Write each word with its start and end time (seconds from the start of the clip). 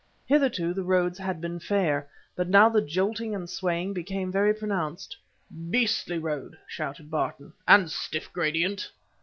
Hitherto, 0.25 0.73
the 0.73 0.81
roads 0.81 1.19
had 1.19 1.39
been 1.39 1.59
fair, 1.59 2.09
but 2.35 2.49
now 2.49 2.69
the 2.69 2.81
jolting 2.81 3.35
and 3.35 3.47
swaying 3.47 3.93
became 3.93 4.31
very 4.31 4.51
pronounced. 4.51 5.15
"Beastly 5.69 6.17
road!" 6.17 6.57
shouted 6.65 7.11
Barton 7.11 7.53
"and 7.67 7.91
stiff 7.91 8.33
gradient!" 8.33 8.89